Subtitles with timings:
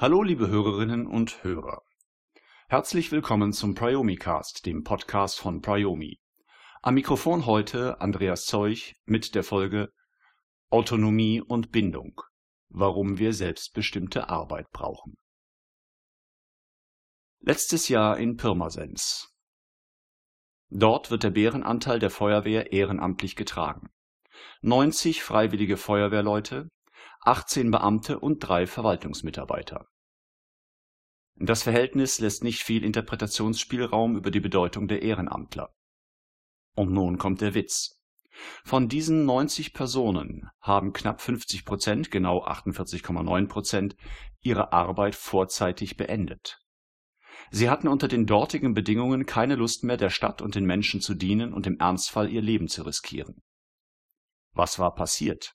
[0.00, 1.82] Hallo liebe Hörerinnen und Hörer.
[2.70, 6.18] Herzlich willkommen zum Priomicast, dem Podcast von Priomi.
[6.80, 9.92] Am Mikrofon heute Andreas Zeuch mit der Folge
[10.70, 12.18] Autonomie und Bindung.
[12.70, 15.18] Warum wir selbstbestimmte Arbeit brauchen.
[17.40, 19.28] Letztes Jahr in Pirmasens.
[20.70, 23.90] Dort wird der Bärenanteil der Feuerwehr ehrenamtlich getragen.
[24.62, 26.70] 90 freiwillige Feuerwehrleute,
[27.22, 29.86] 18 Beamte und drei Verwaltungsmitarbeiter.
[31.36, 35.74] Das Verhältnis lässt nicht viel Interpretationsspielraum über die Bedeutung der Ehrenamtler.
[36.74, 38.00] Und nun kommt der Witz.
[38.64, 43.96] Von diesen 90 Personen haben knapp 50 Prozent, genau 48,9 Prozent,
[44.40, 46.58] ihre Arbeit vorzeitig beendet.
[47.50, 51.14] Sie hatten unter den dortigen Bedingungen keine Lust mehr, der Stadt und den Menschen zu
[51.14, 53.42] dienen und im Ernstfall ihr Leben zu riskieren.
[54.52, 55.54] Was war passiert?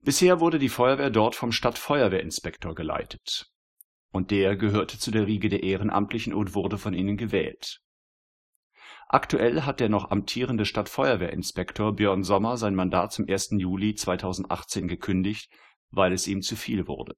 [0.00, 3.50] Bisher wurde die Feuerwehr dort vom Stadtfeuerwehrinspektor geleitet.
[4.10, 7.80] Und der gehörte zu der Riege der Ehrenamtlichen und wurde von ihnen gewählt.
[9.08, 13.50] Aktuell hat der noch amtierende Stadtfeuerwehrinspektor Björn Sommer sein Mandat zum 1.
[13.52, 15.50] Juli 2018 gekündigt,
[15.90, 17.14] weil es ihm zu viel wurde.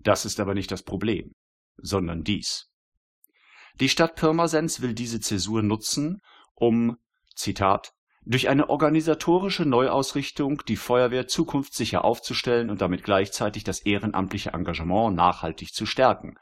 [0.00, 1.32] Das ist aber nicht das Problem,
[1.76, 2.70] sondern dies.
[3.80, 6.20] Die Stadt Pirmasens will diese Zäsur nutzen,
[6.54, 6.96] um,
[7.34, 7.92] Zitat,
[8.26, 15.72] durch eine organisatorische Neuausrichtung die Feuerwehr zukunftssicher aufzustellen und damit gleichzeitig das ehrenamtliche Engagement nachhaltig
[15.74, 16.36] zu stärken.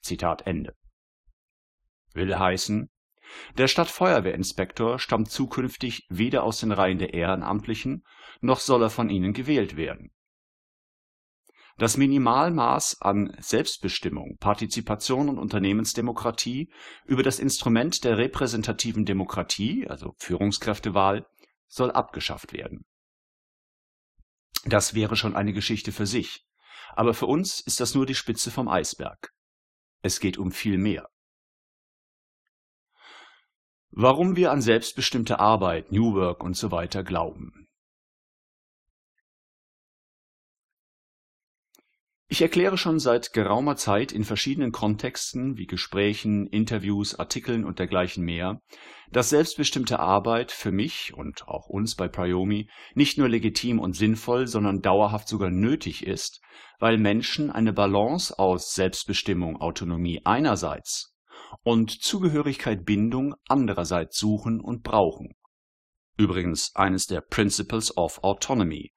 [0.00, 0.74] Zitat Ende.
[2.14, 2.88] Will heißen,
[3.58, 8.04] der Stadtfeuerwehrinspektor stammt zukünftig weder aus den Reihen der Ehrenamtlichen,
[8.40, 10.12] noch soll er von ihnen gewählt werden
[11.76, 16.72] das Minimalmaß an Selbstbestimmung, Partizipation und Unternehmensdemokratie
[17.04, 21.26] über das Instrument der repräsentativen Demokratie, also Führungskräftewahl,
[21.68, 22.86] soll abgeschafft werden.
[24.64, 26.44] Das wäre schon eine Geschichte für sich,
[26.94, 29.32] aber für uns ist das nur die Spitze vom Eisberg.
[30.02, 31.08] Es geht um viel mehr.
[33.90, 37.65] Warum wir an selbstbestimmte Arbeit, New Work und so weiter glauben.
[42.28, 48.24] Ich erkläre schon seit geraumer Zeit in verschiedenen Kontexten wie Gesprächen, Interviews, Artikeln und dergleichen
[48.24, 48.60] mehr,
[49.12, 54.48] dass selbstbestimmte Arbeit für mich und auch uns bei Priomi nicht nur legitim und sinnvoll,
[54.48, 56.40] sondern dauerhaft sogar nötig ist,
[56.80, 61.14] weil Menschen eine Balance aus Selbstbestimmung, Autonomie einerseits
[61.62, 65.36] und Zugehörigkeit, Bindung andererseits suchen und brauchen.
[66.18, 68.92] Übrigens eines der Principles of Autonomy.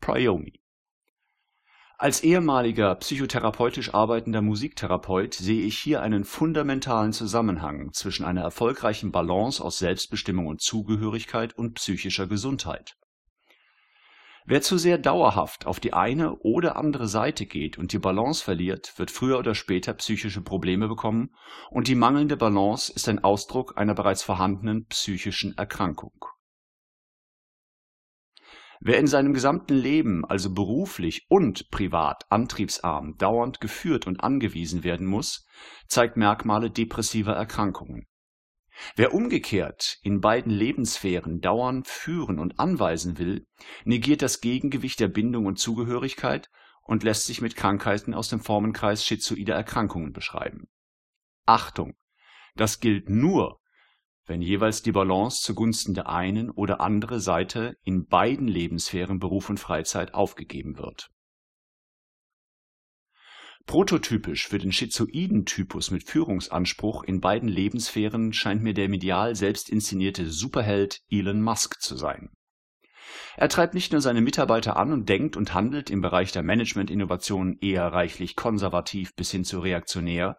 [0.00, 0.60] Priomi.
[1.98, 9.64] Als ehemaliger psychotherapeutisch arbeitender Musiktherapeut sehe ich hier einen fundamentalen Zusammenhang zwischen einer erfolgreichen Balance
[9.64, 12.98] aus Selbstbestimmung und Zugehörigkeit und psychischer Gesundheit.
[14.44, 18.92] Wer zu sehr dauerhaft auf die eine oder andere Seite geht und die Balance verliert,
[18.98, 21.34] wird früher oder später psychische Probleme bekommen,
[21.70, 26.26] und die mangelnde Balance ist ein Ausdruck einer bereits vorhandenen psychischen Erkrankung
[28.80, 35.06] Wer in seinem gesamten Leben, also beruflich und privat, antriebsarm, dauernd geführt und angewiesen werden
[35.06, 35.46] muss,
[35.88, 38.06] zeigt Merkmale depressiver Erkrankungen.
[38.94, 43.46] Wer umgekehrt in beiden Lebenssphären dauernd führen und anweisen will,
[43.84, 46.50] negiert das Gegengewicht der Bindung und Zugehörigkeit
[46.82, 50.68] und lässt sich mit Krankheiten aus dem Formenkreis schizoider Erkrankungen beschreiben.
[51.46, 51.94] Achtung!
[52.54, 53.60] Das gilt nur
[54.26, 59.60] wenn jeweils die Balance zugunsten der einen oder andere Seite in beiden Lebenssphären Beruf und
[59.60, 61.10] Freizeit aufgegeben wird.
[63.66, 69.68] Prototypisch für den schizoiden Typus mit Führungsanspruch in beiden Lebenssphären scheint mir der medial selbst
[69.68, 72.30] inszenierte Superheld Elon Musk zu sein.
[73.36, 77.58] Er treibt nicht nur seine Mitarbeiter an und denkt und handelt im Bereich der Management-Innovation
[77.60, 80.36] eher reichlich konservativ bis hin zu reaktionär,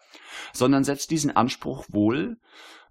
[0.53, 2.37] sondern setzt diesen Anspruch wohl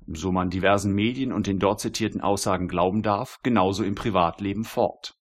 [0.06, 5.14] so man diversen Medien und den dort zitierten Aussagen glauben darf, genauso im Privatleben fort.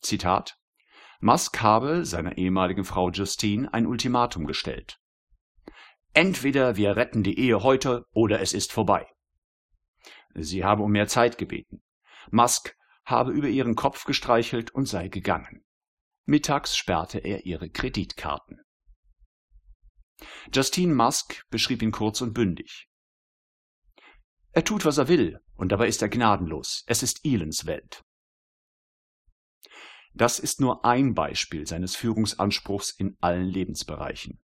[0.00, 0.56] Zitat
[1.20, 4.98] Musk habe seiner ehemaligen Frau Justine ein Ultimatum gestellt.
[6.14, 9.06] Entweder wir retten die Ehe heute oder es ist vorbei.
[10.34, 11.82] Sie habe um mehr Zeit gebeten.
[12.30, 12.76] Musk
[13.08, 15.64] habe über ihren Kopf gestreichelt und sei gegangen.
[16.26, 18.60] Mittags sperrte er ihre Kreditkarten.
[20.52, 22.88] Justine Musk beschrieb ihn kurz und bündig.
[24.52, 26.84] Er tut, was er will, und dabei ist er gnadenlos.
[26.86, 28.04] Es ist Elens Welt.
[30.12, 34.40] Das ist nur ein Beispiel seines Führungsanspruchs in allen Lebensbereichen.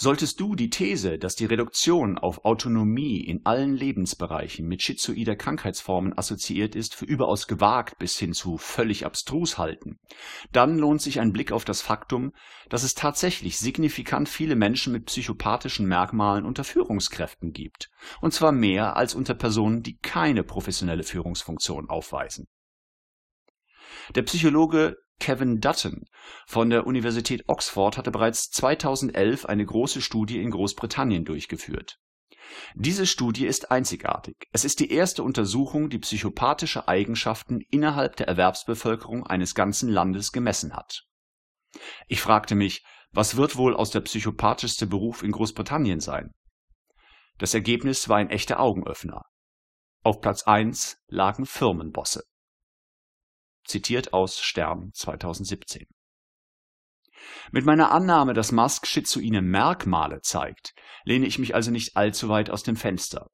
[0.00, 6.16] Solltest du die These, dass die Reduktion auf Autonomie in allen Lebensbereichen mit schizoider Krankheitsformen
[6.16, 9.98] assoziiert ist, für überaus gewagt bis hin zu völlig abstrus halten,
[10.52, 12.30] dann lohnt sich ein Blick auf das Faktum,
[12.68, 17.90] dass es tatsächlich signifikant viele Menschen mit psychopathischen Merkmalen unter Führungskräften gibt,
[18.20, 22.46] und zwar mehr als unter Personen, die keine professionelle Führungsfunktion aufweisen.
[24.14, 26.04] Der Psychologe Kevin Dutton
[26.46, 31.98] von der Universität Oxford hatte bereits 2011 eine große Studie in Großbritannien durchgeführt.
[32.74, 34.48] Diese Studie ist einzigartig.
[34.52, 40.74] Es ist die erste Untersuchung, die psychopathische Eigenschaften innerhalb der Erwerbsbevölkerung eines ganzen Landes gemessen
[40.74, 41.04] hat.
[42.06, 46.32] Ich fragte mich, was wird wohl aus der psychopathischste Beruf in Großbritannien sein?
[47.38, 49.22] Das Ergebnis war ein echter Augenöffner.
[50.02, 52.24] Auf Platz 1 lagen Firmenbosse
[53.68, 55.86] zitiert aus Stern 2017.
[57.52, 60.74] Mit meiner Annahme, dass Musk schizoide Merkmale zeigt,
[61.04, 63.28] lehne ich mich also nicht allzu weit aus dem Fenster.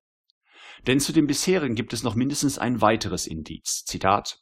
[0.86, 3.84] Denn zu dem bisherigen gibt es noch mindestens ein weiteres Indiz.
[3.84, 4.38] Zitat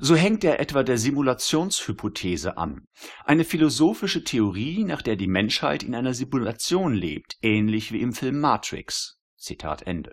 [0.00, 2.88] so hängt er etwa der Simulationshypothese an,
[3.24, 8.40] eine philosophische Theorie, nach der die Menschheit in einer Simulation lebt, ähnlich wie im Film
[8.40, 9.20] Matrix.
[9.36, 10.12] Zitat Ende.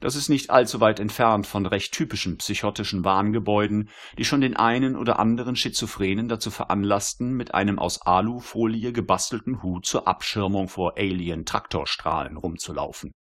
[0.00, 4.96] Das ist nicht allzu weit entfernt von recht typischen psychotischen Wahngebäuden, die schon den einen
[4.96, 12.38] oder anderen Schizophrenen dazu veranlassten, mit einem aus Alufolie gebastelten Hut zur Abschirmung vor Alien-Traktorstrahlen
[12.38, 13.12] rumzulaufen.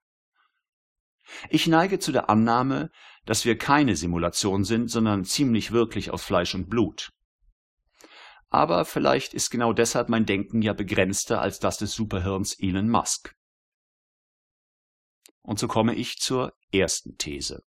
[1.49, 2.89] Ich neige zu der Annahme,
[3.25, 7.09] dass wir keine Simulation sind, sondern ziemlich wirklich aus Fleisch und Blut.
[8.49, 13.35] Aber vielleicht ist genau deshalb mein Denken ja begrenzter als das des Superhirns Elon Musk.
[15.41, 17.63] Und so komme ich zur ersten These.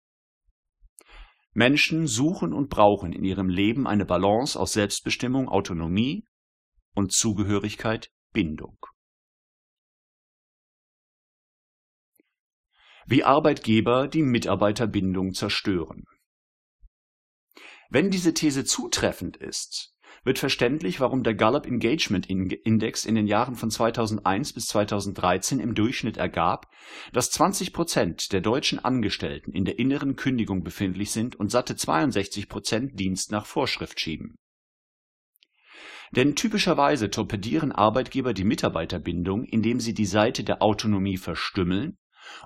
[1.52, 6.24] Menschen suchen und brauchen in ihrem Leben eine Balance aus Selbstbestimmung, Autonomie
[6.94, 8.78] und Zugehörigkeit, Bindung.
[13.06, 16.04] Wie Arbeitgeber die Mitarbeiterbindung zerstören.
[17.90, 19.94] Wenn diese These zutreffend ist,
[20.24, 25.74] wird verständlich, warum der Gallup Engagement Index in den Jahren von 2001 bis 2013 im
[25.74, 26.70] Durchschnitt ergab,
[27.12, 32.48] dass 20 Prozent der deutschen Angestellten in der inneren Kündigung befindlich sind und satte 62
[32.48, 34.36] Prozent Dienst nach Vorschrift schieben.
[36.12, 41.98] Denn typischerweise torpedieren Arbeitgeber die Mitarbeiterbindung, indem sie die Seite der Autonomie verstümmeln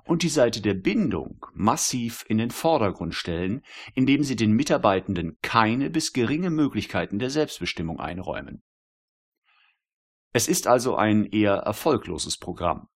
[0.05, 3.62] und die Seite der Bindung massiv in den Vordergrund stellen,
[3.94, 8.62] indem sie den Mitarbeitenden keine bis geringe Möglichkeiten der Selbstbestimmung einräumen.
[10.32, 12.88] Es ist also ein eher erfolgloses Programm.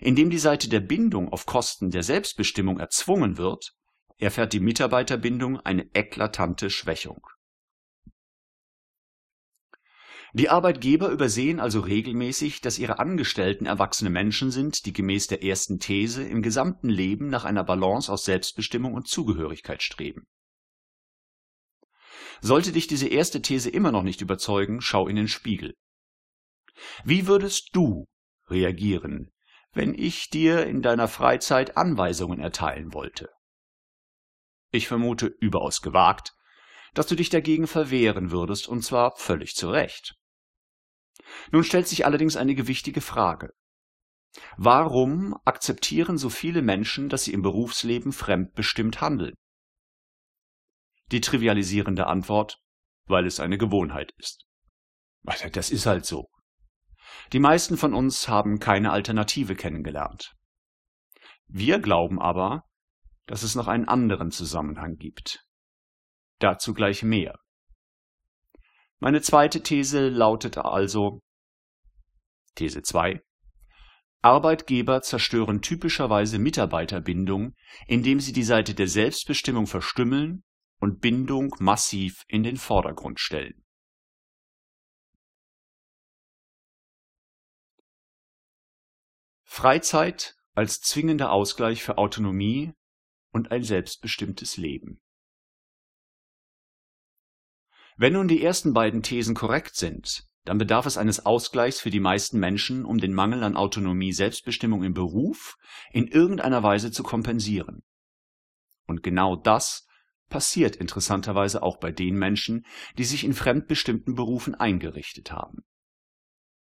[0.00, 3.74] Indem die Seite der Bindung auf Kosten der Selbstbestimmung erzwungen wird,
[4.18, 7.26] erfährt die Mitarbeiterbindung eine eklatante Schwächung
[10.36, 15.78] die Arbeitgeber übersehen also regelmäßig, dass ihre Angestellten erwachsene Menschen sind, die gemäß der ersten
[15.78, 20.26] These im gesamten Leben nach einer Balance aus Selbstbestimmung und Zugehörigkeit streben.
[22.42, 25.72] Sollte dich diese erste These immer noch nicht überzeugen, schau in den Spiegel.
[27.02, 28.04] Wie würdest du
[28.50, 29.30] reagieren,
[29.72, 33.30] wenn ich dir in deiner Freizeit Anweisungen erteilen wollte?
[34.70, 36.34] Ich vermute überaus gewagt,
[36.92, 40.14] dass du dich dagegen verwehren würdest, und zwar völlig zu Recht.
[41.52, 43.52] Nun stellt sich allerdings eine gewichtige Frage.
[44.56, 49.34] Warum akzeptieren so viele Menschen, dass sie im Berufsleben fremdbestimmt handeln?
[51.12, 52.58] Die trivialisierende Antwort,
[53.06, 54.44] weil es eine Gewohnheit ist.
[55.52, 56.28] Das ist halt so.
[57.32, 60.34] Die meisten von uns haben keine Alternative kennengelernt.
[61.46, 62.64] Wir glauben aber,
[63.26, 65.44] dass es noch einen anderen Zusammenhang gibt.
[66.38, 67.38] Dazu gleich mehr.
[68.98, 71.20] Meine zweite These lautet also
[72.54, 73.20] These 2
[74.22, 77.54] Arbeitgeber zerstören typischerweise Mitarbeiterbindung,
[77.86, 80.44] indem sie die Seite der Selbstbestimmung verstümmeln
[80.80, 83.62] und Bindung massiv in den Vordergrund stellen.
[89.44, 92.72] Freizeit als zwingender Ausgleich für Autonomie
[93.30, 95.02] und ein selbstbestimmtes Leben
[97.96, 102.00] wenn nun die ersten beiden Thesen korrekt sind, dann bedarf es eines Ausgleichs für die
[102.00, 105.56] meisten Menschen, um den Mangel an Autonomie, Selbstbestimmung im Beruf
[105.92, 107.82] in irgendeiner Weise zu kompensieren.
[108.86, 109.86] Und genau das
[110.28, 112.64] passiert interessanterweise auch bei den Menschen,
[112.98, 115.64] die sich in fremdbestimmten Berufen eingerichtet haben.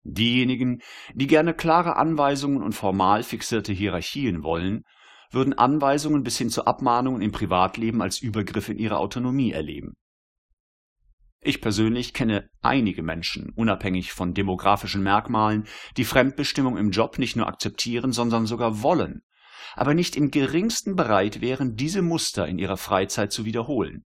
[0.03, 0.81] Diejenigen,
[1.13, 4.83] die gerne klare Anweisungen und formal fixierte Hierarchien wollen,
[5.31, 9.93] würden Anweisungen bis hin zu Abmahnungen im Privatleben als Übergriff in ihre Autonomie erleben.
[11.45, 17.47] Ich persönlich kenne einige Menschen, unabhängig von demografischen Merkmalen, die Fremdbestimmung im Job nicht nur
[17.47, 19.23] akzeptieren, sondern sogar wollen,
[19.75, 24.05] aber nicht im geringsten bereit wären, diese Muster in ihrer Freizeit zu wiederholen.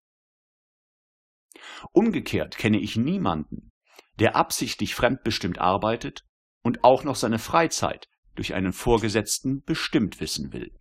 [1.93, 3.71] Umgekehrt kenne ich niemanden,
[4.19, 6.25] der absichtlich fremdbestimmt arbeitet
[6.63, 10.73] und auch noch seine Freizeit durch einen Vorgesetzten bestimmt wissen will.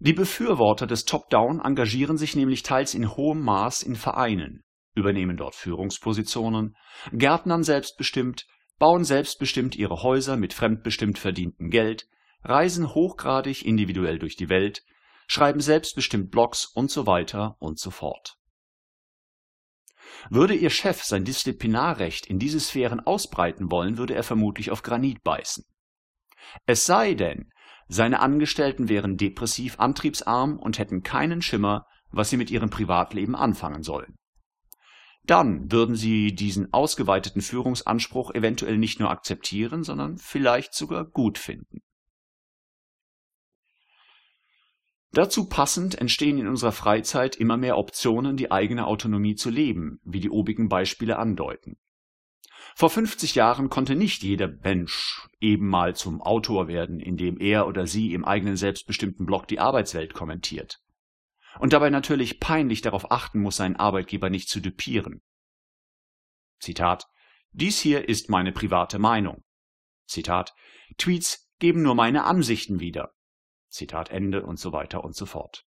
[0.00, 4.62] Die Befürworter des Top-Down engagieren sich nämlich teils in hohem Maß in Vereinen,
[4.94, 6.76] übernehmen dort Führungspositionen,
[7.12, 8.46] gärtnern selbstbestimmt,
[8.78, 12.06] bauen selbstbestimmt ihre Häuser mit fremdbestimmt verdientem Geld,
[12.44, 14.84] reisen hochgradig individuell durch die Welt,
[15.26, 18.36] schreiben selbstbestimmt Blogs und so weiter und so fort.
[20.30, 25.22] Würde Ihr Chef sein Disziplinarrecht in diese Sphären ausbreiten wollen, würde er vermutlich auf Granit
[25.24, 25.64] beißen.
[26.66, 27.50] Es sei denn,
[27.88, 33.82] seine Angestellten wären depressiv antriebsarm und hätten keinen Schimmer, was sie mit ihrem Privatleben anfangen
[33.82, 34.16] sollen.
[35.24, 41.80] Dann würden sie diesen ausgeweiteten Führungsanspruch eventuell nicht nur akzeptieren, sondern vielleicht sogar gut finden.
[45.12, 50.20] Dazu passend entstehen in unserer Freizeit immer mehr Optionen, die eigene Autonomie zu leben, wie
[50.20, 51.76] die obigen Beispiele andeuten.
[52.74, 57.86] Vor 50 Jahren konnte nicht jeder Mensch eben mal zum Autor werden, indem er oder
[57.86, 60.80] sie im eigenen selbstbestimmten Blog die Arbeitswelt kommentiert.
[61.58, 65.22] Und dabei natürlich peinlich darauf achten muss, seinen Arbeitgeber nicht zu düpieren.
[66.60, 67.06] Zitat
[67.50, 69.42] Dies hier ist meine private Meinung.
[70.06, 70.54] Zitat
[70.98, 73.12] Tweets geben nur meine Ansichten wieder.
[73.68, 75.67] Zitat Ende und so weiter und so fort.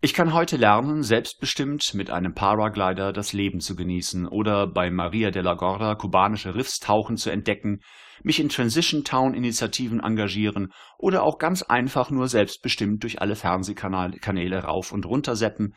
[0.00, 5.32] Ich kann heute lernen, selbstbestimmt mit einem Paraglider das Leben zu genießen oder bei Maria
[5.32, 7.80] de la Gorda kubanische Riffs tauchen zu entdecken,
[8.22, 14.62] mich in Transition Town Initiativen engagieren oder auch ganz einfach nur selbstbestimmt durch alle Fernsehkanäle
[14.62, 15.74] rauf und runter seppen,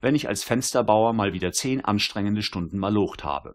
[0.00, 3.54] wenn ich als Fensterbauer mal wieder zehn anstrengende Stunden malocht habe.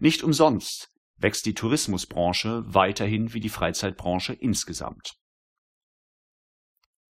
[0.00, 5.14] Nicht umsonst wächst die Tourismusbranche weiterhin wie die Freizeitbranche insgesamt.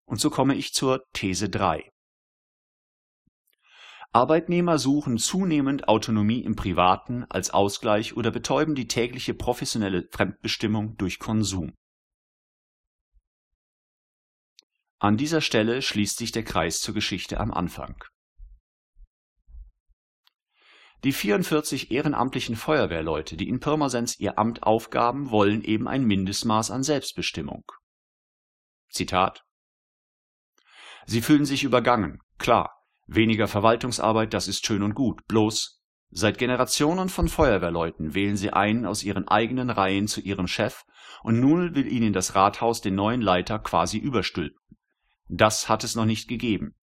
[0.06, 1.90] Und so komme ich zur These 3.
[4.12, 11.18] Arbeitnehmer suchen zunehmend Autonomie im Privaten als Ausgleich oder betäuben die tägliche professionelle Fremdbestimmung durch
[11.18, 11.74] Konsum.
[15.00, 18.04] An dieser Stelle schließt sich der Kreis zur Geschichte am Anfang.
[21.02, 26.82] Die 44 ehrenamtlichen Feuerwehrleute, die in Pirmasens ihr Amt aufgaben, wollen eben ein Mindestmaß an
[26.82, 27.64] Selbstbestimmung.
[28.88, 29.43] Zitat
[31.06, 32.70] Sie fühlen sich übergangen, klar.
[33.06, 35.26] Weniger Verwaltungsarbeit, das ist schön und gut.
[35.26, 35.80] Bloß,
[36.10, 40.84] seit Generationen von Feuerwehrleuten wählen sie einen aus ihren eigenen Reihen zu ihrem Chef
[41.22, 44.58] und nun will ihnen das Rathaus den neuen Leiter quasi überstülpen.
[45.28, 46.74] Das hat es noch nicht gegeben.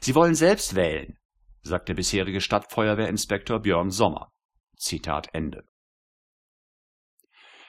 [0.00, 1.18] Sie wollen selbst wählen,
[1.62, 4.32] sagt der bisherige Stadtfeuerwehrinspektor Björn Sommer.
[4.76, 5.64] Zitat Ende.